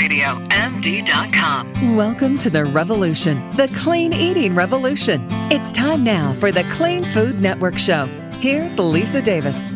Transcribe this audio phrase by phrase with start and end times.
[0.00, 1.94] CleanRadioMD.com.
[1.94, 5.26] Welcome to the revolution, the clean eating revolution.
[5.50, 8.06] It's time now for the Clean Food Network Show.
[8.40, 9.74] Here's Lisa Davis.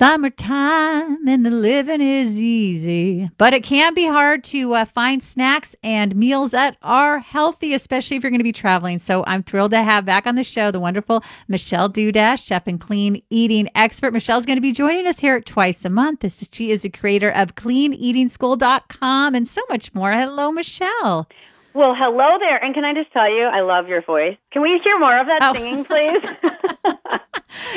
[0.00, 5.76] Summertime and the living is easy, but it can be hard to uh, find snacks
[5.82, 8.98] and meals that are healthy, especially if you're going to be traveling.
[8.98, 12.80] So I'm thrilled to have back on the show the wonderful Michelle Dudash, chef and
[12.80, 14.14] clean eating expert.
[14.14, 16.20] Michelle's going to be joining us here twice a month.
[16.20, 20.12] This is, she is the creator of CleanEatingSchool.com and so much more.
[20.12, 21.28] Hello, Michelle.
[21.74, 22.56] Well, hello there.
[22.56, 24.38] And can I just tell you, I love your voice.
[24.50, 25.52] Can we hear more of that Oh.
[25.52, 26.94] singing, please?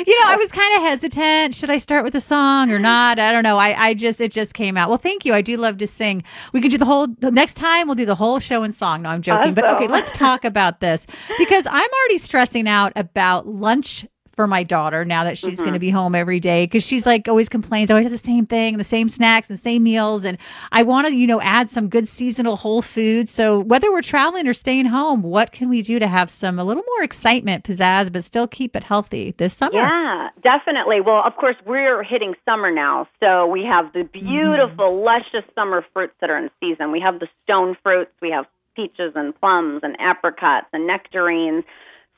[0.06, 1.54] You know, I was kind of hesitant.
[1.54, 3.18] Should I start with a song or not?
[3.18, 3.58] I don't know.
[3.58, 4.88] I, I just, it just came out.
[4.88, 5.34] Well, thank you.
[5.34, 6.22] I do love to sing.
[6.52, 9.02] We can do the whole, the next time we'll do the whole show in song.
[9.02, 9.54] No, I'm joking.
[9.54, 11.06] But okay, let's talk about this
[11.38, 15.78] because I'm already stressing out about lunch for my daughter now that she's going to
[15.78, 15.86] mm-hmm.
[15.86, 18.46] be home every day because she's like always complains, oh, I always have the same
[18.46, 20.24] thing, the same snacks and same meals.
[20.24, 20.38] And
[20.72, 23.32] I want to, you know, add some good seasonal whole foods.
[23.32, 26.64] So whether we're traveling or staying home, what can we do to have some a
[26.64, 29.74] little more excitement, pizzazz, but still keep it healthy this summer?
[29.74, 31.00] yeah, definitely.
[31.00, 33.08] Well, of course, we're hitting summer now.
[33.20, 34.26] So we have the mm-hmm.
[34.26, 36.92] beautiful, luscious summer fruits that are in season.
[36.92, 41.64] We have the stone fruits, we have peaches and plums and apricots and nectarines.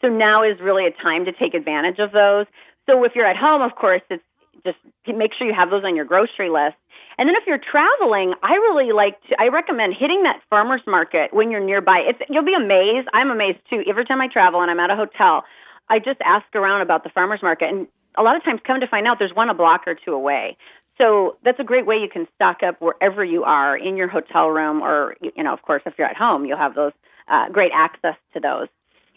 [0.01, 2.47] So now is really a time to take advantage of those.
[2.87, 4.23] So if you're at home, of course, it's
[4.65, 6.77] just make sure you have those on your grocery list.
[7.19, 11.33] And then if you're traveling, I really like to I recommend hitting that farmers market
[11.33, 12.05] when you're nearby.
[12.07, 13.09] It's you'll be amazed.
[13.15, 13.83] I'm amazed too.
[13.89, 15.45] Every time I travel and I'm at a hotel,
[15.89, 17.87] I just ask around about the farmers market and
[18.19, 20.57] a lot of times come to find out there's one a block or two away.
[20.99, 24.49] So that's a great way you can stock up wherever you are in your hotel
[24.49, 26.93] room or you know, of course if you're at home, you'll have those
[27.29, 28.69] uh, great access to those.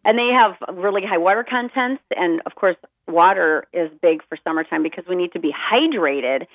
[0.05, 2.03] And they have really high water contents.
[2.16, 6.47] And of course water is big for summertime because we need to be hydrated.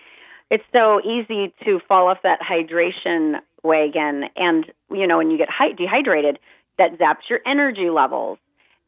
[0.50, 5.48] It's so easy to fall off that hydration wagon and you know when you get
[5.76, 6.38] dehydrated
[6.78, 8.38] that zaps your energy levels.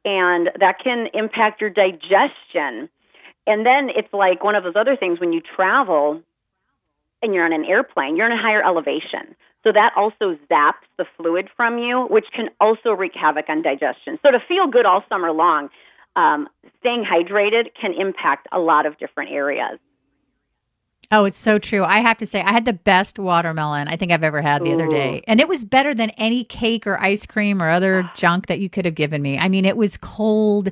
[0.05, 2.89] And that can impact your digestion.
[3.49, 6.23] And then it's like one of those other things when you travel
[7.23, 9.35] and you're on an airplane you're in a higher elevation
[9.67, 14.19] so that also zaps the fluid from you which can also wreak havoc on digestion
[14.23, 15.69] so to feel good all summer long
[16.15, 19.79] um, staying hydrated can impact a lot of different areas
[21.13, 21.85] Oh, it's so true.
[21.85, 24.73] I have to say, I had the best watermelon I think I've ever had the
[24.73, 25.23] other day.
[25.29, 28.69] And it was better than any cake or ice cream or other junk that you
[28.69, 29.39] could have given me.
[29.39, 30.71] I mean, it was cold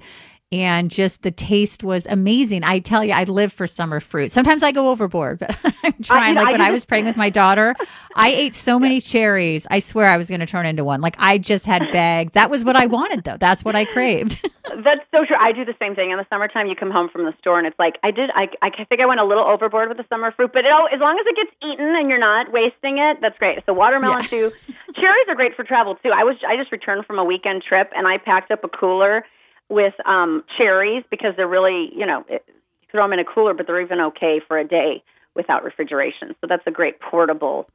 [0.61, 2.63] and just the taste was amazing.
[2.63, 4.31] I tell you, I live for summer fruit.
[4.31, 6.35] Sometimes I go overboard, but I'm trying.
[6.35, 7.75] know, like I when I was praying with my daughter,
[8.15, 9.67] I ate so many cherries.
[9.71, 11.01] I swear I was going to turn into one.
[11.01, 12.33] Like I just had bags.
[12.33, 13.37] That was what I wanted, though.
[13.37, 14.49] That's what I craved.
[14.65, 15.37] That's so true.
[15.39, 16.69] I do the same thing in the summertime.
[16.69, 18.31] You come home from the store and it's like I did.
[18.35, 20.89] I I think I went a little overboard with the summer fruit, but it all
[20.93, 23.59] as long as it gets eaten and you're not wasting it, that's great.
[23.67, 24.51] So watermelon too.
[24.95, 26.11] Cherries are great for travel too.
[26.15, 29.25] I was I just returned from a weekend trip and I packed up a cooler
[29.75, 33.53] with um cherries because they're really you know it, you throw them in a cooler,
[33.55, 35.03] but they're even okay for a day
[35.35, 36.35] without refrigeration.
[36.41, 37.67] So that's a great portable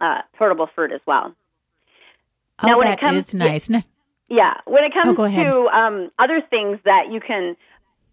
[0.00, 1.34] uh portable fruit as well.
[2.62, 3.68] Oh, Now, when it comes- is nice.
[3.70, 3.82] No-
[4.28, 5.46] Yeah, when it comes ahead.
[5.52, 7.56] to um, other things that you can,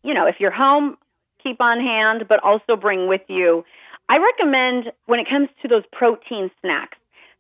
[0.04, 0.98] you know, if you're home,
[1.44, 3.66] keep on hand, but also bring with you.
[4.08, 6.98] I recommend when it comes to those protein snacks.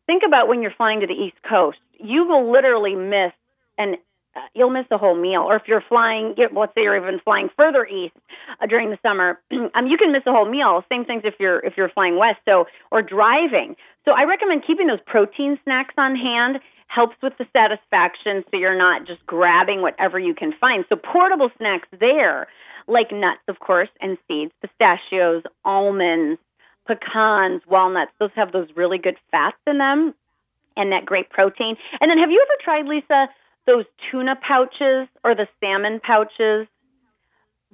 [0.07, 1.77] Think about when you're flying to the East Coast.
[1.99, 3.33] You will literally miss
[3.77, 3.97] an
[4.35, 5.41] uh, you'll miss a whole meal.
[5.41, 8.15] Or if you're flying, let's say you're even flying further east
[8.61, 10.83] uh, during the summer, um, you can miss a whole meal.
[10.89, 12.39] Same things if you're if you're flying west.
[12.45, 13.75] So or driving.
[14.03, 16.59] So I recommend keeping those protein snacks on hand.
[16.87, 20.85] Helps with the satisfaction, so you're not just grabbing whatever you can find.
[20.87, 22.47] So portable snacks there,
[22.87, 26.39] like nuts, of course, and seeds, pistachios, almonds,
[26.87, 28.11] pecans, walnuts.
[28.19, 30.13] Those have those really good fats in them
[30.77, 31.75] and that great protein.
[31.99, 33.29] And then have you ever tried, Lisa,
[33.65, 36.67] those tuna pouches or the salmon pouches?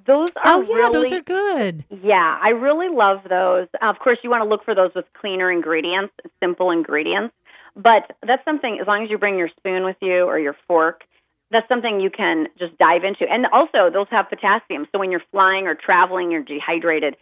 [0.04, 1.84] Those are oh yeah, really those are good.
[2.02, 3.68] yeah, I really love those.
[3.80, 7.34] Of course, you want to look for those with cleaner ingredients, simple ingredients.
[7.76, 11.02] But that's something, as long as you bring your spoon with you or your fork,
[11.50, 13.30] that's something you can just dive into.
[13.30, 14.86] And also, those have potassium.
[14.92, 17.16] So when you're flying or traveling, you're dehydrated,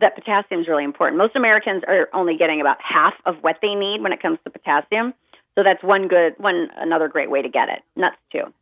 [0.00, 1.18] that potassium is really important.
[1.18, 4.50] Most Americans are only getting about half of what they need when it comes to
[4.50, 5.14] potassium.
[5.54, 7.80] So that's one good, one another great way to get it.
[7.96, 8.52] Nuts too.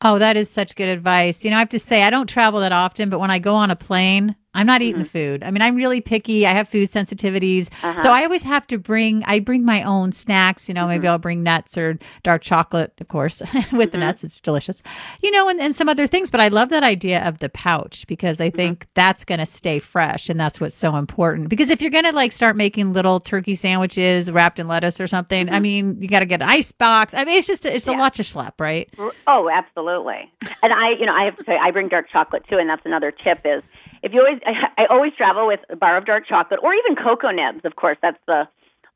[0.00, 1.44] Oh, that is such good advice.
[1.44, 3.54] You know, I have to say, I don't travel that often, but when I go
[3.54, 5.04] on a plane, I'm not eating mm-hmm.
[5.04, 5.44] the food.
[5.44, 6.44] I mean, I'm really picky.
[6.44, 7.66] I have food sensitivities.
[7.66, 8.08] So uh-huh.
[8.08, 10.68] I always have to bring, I bring my own snacks.
[10.68, 11.12] You know, maybe mm-hmm.
[11.12, 14.00] I'll bring nuts or dark chocolate, of course, with the mm-hmm.
[14.00, 14.24] nuts.
[14.24, 14.82] It's delicious.
[15.22, 16.28] You know, and, and some other things.
[16.32, 19.78] But I love that idea of the pouch because I think that's going to stay
[19.78, 20.28] fresh.
[20.28, 21.50] And that's what's so important.
[21.50, 25.06] Because if you're going to like start making little turkey sandwiches wrapped in lettuce or
[25.06, 27.14] something, I mean, you got to get an ice box.
[27.14, 28.92] I mean, it's just, it's a lot to schlep, right?
[29.28, 30.32] Oh, absolutely.
[30.64, 32.84] And I, you know, I have to say, I bring dark chocolate too, and that's
[32.84, 33.62] another tip is
[34.02, 36.96] if you always, I, I always travel with a bar of dark chocolate or even
[36.96, 37.64] cocoa nibs.
[37.64, 38.48] Of course, that's the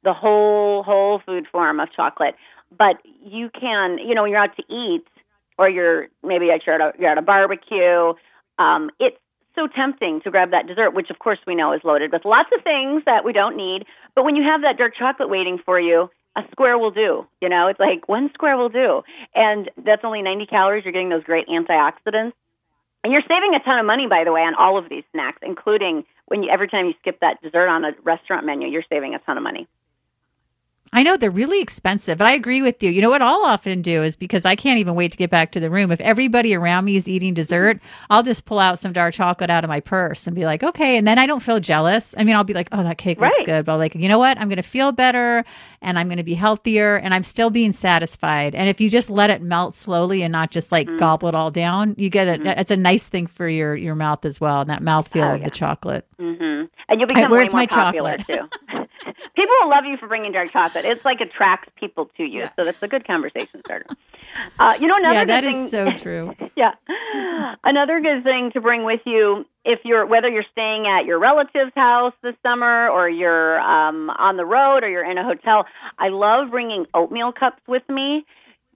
[0.04, 2.34] the whole whole food form of chocolate.
[2.76, 5.04] But you can, you know, when you're out to eat
[5.58, 8.14] or you're maybe at you're at a, you're at a barbecue,
[8.58, 9.16] um, it's
[9.54, 12.48] so tempting to grab that dessert, which of course we know is loaded with lots
[12.56, 13.84] of things that we don't need.
[14.14, 17.26] But when you have that dark chocolate waiting for you, a square will do.
[17.40, 19.02] You know, it's like one square will do.
[19.34, 20.84] And that's only 90 calories.
[20.84, 22.32] You're getting those great antioxidants.
[23.04, 25.38] And you're saving a ton of money, by the way, on all of these snacks,
[25.42, 29.14] including when you, every time you skip that dessert on a restaurant menu, you're saving
[29.14, 29.66] a ton of money.
[30.94, 32.90] I know they're really expensive, but I agree with you.
[32.90, 35.50] You know what I'll often do is because I can't even wait to get back
[35.52, 35.90] to the room.
[35.90, 37.80] If everybody around me is eating dessert,
[38.10, 40.98] I'll just pull out some dark chocolate out of my purse and be like, okay.
[40.98, 42.14] And then I don't feel jealous.
[42.18, 43.64] I mean, I'll be like, oh, that cake looks good.
[43.64, 44.36] But like, you know what?
[44.38, 45.44] I'm going to feel better
[45.80, 48.54] and I'm going to be healthier and I'm still being satisfied.
[48.54, 51.50] And if you just let it melt slowly and not just like gobble it all
[51.50, 52.42] down, you get it.
[52.44, 54.60] It's a nice thing for your, your mouth as well.
[54.60, 56.06] And that mouthfeel Oh, of the chocolate.
[56.20, 56.66] Mm-hmm.
[56.88, 58.50] And you'll become where's way more my popular chocolate?
[58.50, 58.76] too.
[59.34, 60.84] people will love you for bringing dark chocolate.
[60.84, 63.86] It's like attracts people to you, so that's a good conversation starter.
[64.58, 66.34] Uh, you know, another yeah, good that thing, is so true.
[66.56, 66.72] yeah.
[67.64, 71.72] Another good thing to bring with you if you're whether you're staying at your relative's
[71.74, 75.66] house this summer or you're um, on the road or you're in a hotel.
[75.98, 78.24] I love bringing oatmeal cups with me.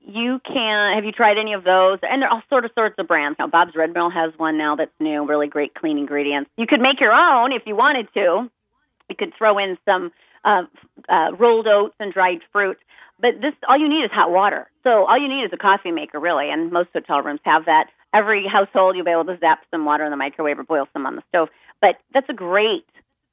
[0.08, 1.98] You can have you tried any of those?
[2.02, 3.48] And there are all sort of sorts of brands now.
[3.48, 6.50] Bob's Red Mill has one now that's new, really great clean ingredients.
[6.56, 8.48] You could make your own if you wanted to.
[9.08, 10.12] You could throw in some
[10.44, 10.62] uh,
[11.08, 12.78] uh, rolled oats and dried fruit.
[13.20, 14.70] But this, all you need is hot water.
[14.84, 17.86] So all you need is a coffee maker, really, and most hotel rooms have that.
[18.14, 21.06] Every household, you'll be able to zap some water in the microwave or boil some
[21.06, 21.48] on the stove.
[21.80, 22.86] But that's a great,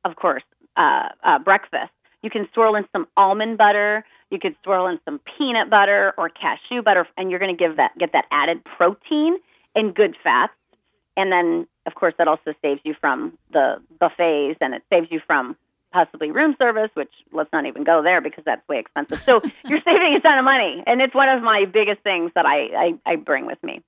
[0.05, 0.43] of course,
[0.77, 1.91] uh, uh, breakfast.
[2.21, 4.05] You can swirl in some almond butter.
[4.29, 7.77] You could swirl in some peanut butter or cashew butter, and you're going to give
[7.77, 9.37] that get that added protein
[9.75, 10.53] and good fats.
[11.15, 15.21] And then, of course, that also saves you from the buffets, and it saves you
[15.25, 15.57] from
[15.91, 19.21] possibly room service, which let's not even go there because that's way expensive.
[19.21, 22.45] So you're saving a ton of money, and it's one of my biggest things that
[22.45, 23.81] I I, I bring with me.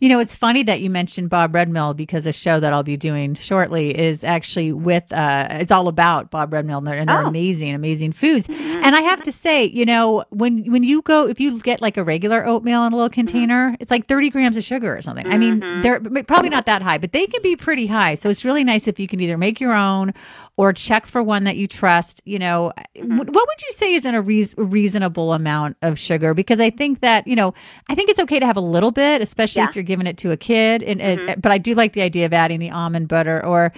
[0.00, 2.82] You know, it's funny that you mentioned Bob Red Mill because a show that I'll
[2.82, 6.98] be doing shortly is actually with, uh, it's all about Bob Red Mill and their,
[6.98, 7.28] and their Oh.
[7.28, 8.46] amazing, amazing foods.
[8.46, 8.84] Mm-hmm.
[8.84, 11.96] And I have to say, you know, when, when you go, if you get like
[11.96, 13.14] a regular oatmeal in a little mm-hmm.
[13.14, 15.26] container, it's like 30 grams of sugar or something.
[15.26, 15.82] I mean, mm-hmm.
[15.82, 18.14] they're probably not that high, but they can be pretty high.
[18.14, 20.14] So it's really nice if you can either make your own
[20.60, 22.20] or check for one that you trust.
[22.24, 23.16] You know, Mm-hmm.
[23.16, 26.34] what would you say is in a reas reasonable amount of sugar?
[26.34, 27.54] Because I think that, you know,
[27.88, 29.68] I think it's okay to have a little bit, especially Yeah.
[29.70, 30.82] if you're giving it to a kid.
[30.82, 31.40] And, and- Mm-hmm.
[31.40, 33.72] but I do like the idea of adding the almond butter or,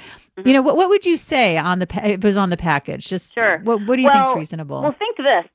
[0.44, 2.56] you know, what, what would you say on the, pa- if it was on the
[2.56, 3.06] package?
[3.06, 3.58] Just Sure.
[3.62, 4.82] What, what do you well, think's reasonable?
[4.82, 5.46] Well, think this: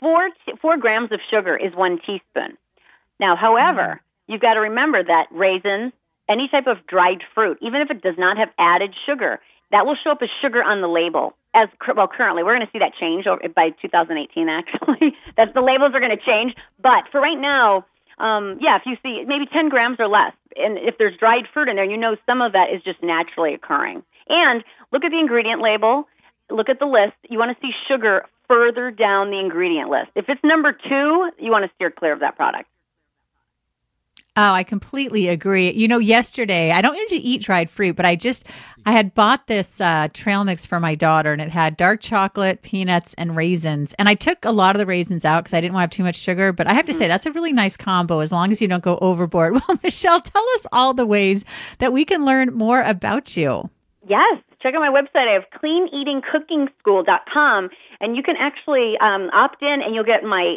[0.00, 2.56] four t- four grams of sugar is one teaspoon.
[3.18, 4.32] Now, however, Mm-hmm.
[4.32, 5.92] you've got to remember that raisins,
[6.28, 9.96] any type of dried fruit, even if it does not have added sugar, that will
[10.02, 11.34] show up as sugar on the label.
[11.54, 14.48] As well, currently, we're going to see that change by 2018.
[14.48, 16.54] Actually, that the labels are going to change.
[16.80, 17.86] But for right now,
[18.18, 21.68] um, yeah, if you see maybe 10 grams or less, and if there's dried fruit
[21.68, 24.02] in there, you know some of that is just naturally occurring.
[24.28, 24.62] And
[24.92, 26.06] look at the ingredient label
[26.50, 27.16] look at the list.
[27.28, 30.10] You want to see sugar further down the ingredient list.
[30.14, 32.68] If it's number two, you want to steer clear of that product.
[34.42, 35.70] Oh, I completely agree.
[35.70, 38.46] You know, yesterday I don't usually eat dried fruit, but I just
[38.86, 42.62] I had bought this uh, trail mix for my daughter, and it had dark chocolate,
[42.62, 43.92] peanuts, and raisins.
[43.98, 45.98] And I took a lot of the raisins out because I didn't want to have
[45.98, 46.54] too much sugar.
[46.54, 48.82] But I have to say that's a really nice combo as long as you don't
[48.82, 49.60] go overboard.
[49.68, 51.44] Well, Michelle, tell us all the ways
[51.76, 53.68] that we can learn more about you.
[54.08, 55.28] Yes, check out my website.
[55.28, 57.68] I have cleaneatingcookingschool.com,
[58.00, 60.56] and you can actually um, opt in, and you'll get my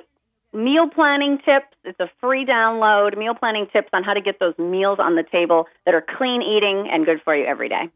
[0.54, 1.76] meal planning tips.
[1.84, 3.18] It's a free download.
[3.18, 6.42] Meal planning tips on how to get those meals on the table that are clean
[6.42, 7.90] eating and good for you every day.